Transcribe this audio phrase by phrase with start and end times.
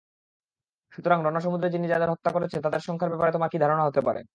[0.91, 4.21] সুতরাং রণসমুদ্রে তিনি যাদের হত্যা করেছেন তাদের সংখ্যার ব্যাপারে তোমার কী ধারণা হতে পারে!